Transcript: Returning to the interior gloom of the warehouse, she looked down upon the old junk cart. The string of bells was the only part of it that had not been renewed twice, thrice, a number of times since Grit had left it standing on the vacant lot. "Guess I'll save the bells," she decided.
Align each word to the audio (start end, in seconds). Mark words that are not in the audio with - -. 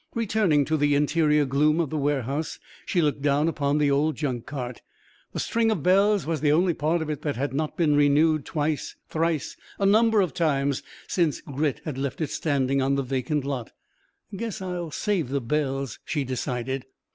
Returning 0.15 0.65
to 0.65 0.77
the 0.77 0.95
interior 0.95 1.45
gloom 1.45 1.79
of 1.79 1.91
the 1.91 1.97
warehouse, 1.99 2.57
she 2.87 3.03
looked 3.03 3.21
down 3.21 3.47
upon 3.47 3.77
the 3.77 3.91
old 3.91 4.15
junk 4.15 4.47
cart. 4.47 4.81
The 5.31 5.39
string 5.39 5.69
of 5.69 5.83
bells 5.83 6.25
was 6.25 6.41
the 6.41 6.51
only 6.51 6.73
part 6.73 7.03
of 7.03 7.09
it 7.11 7.21
that 7.21 7.35
had 7.35 7.53
not 7.53 7.77
been 7.77 7.95
renewed 7.95 8.43
twice, 8.43 8.95
thrice, 9.09 9.55
a 9.77 9.85
number 9.85 10.19
of 10.19 10.33
times 10.33 10.81
since 11.07 11.39
Grit 11.41 11.81
had 11.85 11.99
left 11.99 12.19
it 12.19 12.31
standing 12.31 12.81
on 12.81 12.95
the 12.95 13.03
vacant 13.03 13.45
lot. 13.45 13.73
"Guess 14.35 14.59
I'll 14.59 14.89
save 14.89 15.29
the 15.29 15.39
bells," 15.39 15.99
she 16.03 16.23
decided. 16.23 16.87